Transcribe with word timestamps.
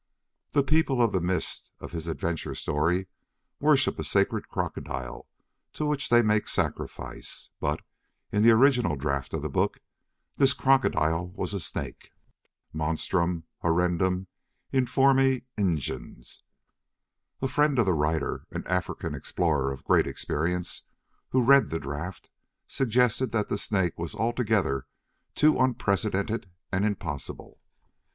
The 0.53 0.63
People 0.63 0.99
of 0.99 1.11
the 1.11 1.21
Mist 1.21 1.73
of 1.79 1.91
his 1.91 2.07
adventure 2.07 2.55
story 2.55 3.05
worship 3.59 3.99
a 3.99 4.03
sacred 4.03 4.49
crocodile 4.49 5.27
to 5.73 5.85
which 5.85 6.09
they 6.09 6.23
make 6.23 6.47
sacrifice, 6.47 7.51
but 7.59 7.83
in 8.31 8.41
the 8.41 8.49
original 8.49 8.95
draft 8.95 9.31
of 9.35 9.43
the 9.43 9.47
book 9.49 9.77
this 10.37 10.53
crocodile 10.53 11.27
was 11.35 11.53
a 11.53 11.59
snake—monstrum 11.59 13.43
horrendum, 13.61 14.25
informe, 14.73 15.43
ingens. 15.55 16.41
A 17.39 17.47
friend 17.47 17.77
of 17.77 17.85
the 17.85 17.93
writer, 17.93 18.47
an 18.49 18.65
African 18.65 19.13
explorer 19.13 19.71
of 19.71 19.83
great 19.85 20.07
experience 20.07 20.81
who 21.29 21.45
read 21.45 21.69
that 21.69 21.81
draft, 21.83 22.31
suggested 22.67 23.29
that 23.33 23.49
the 23.49 23.57
snake 23.59 23.99
was 23.99 24.15
altogether 24.15 24.87
too 25.35 25.59
unprecedented 25.59 26.49
and 26.71 26.85
impossible. 26.85 27.59